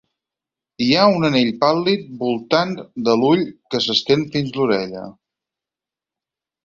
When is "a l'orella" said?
4.55-5.05